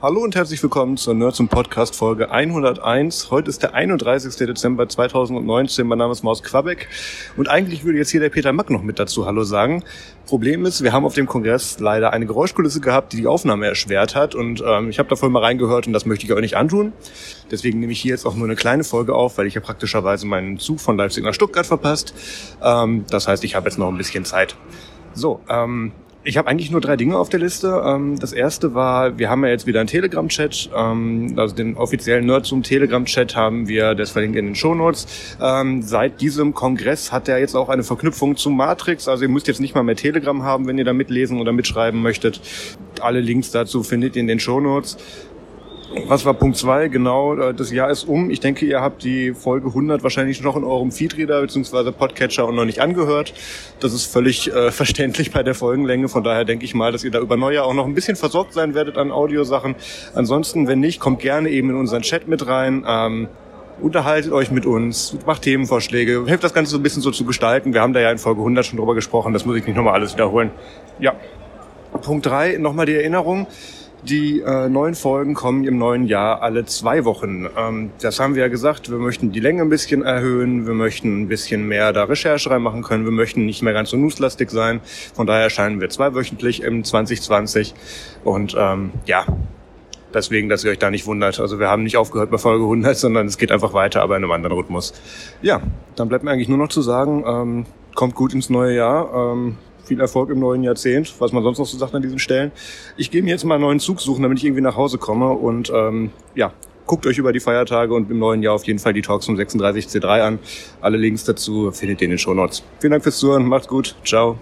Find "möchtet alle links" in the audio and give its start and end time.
42.02-43.50